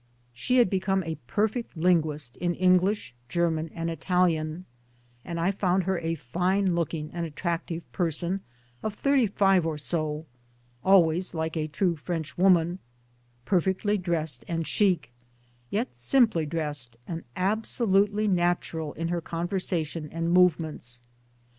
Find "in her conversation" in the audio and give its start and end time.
18.93-20.09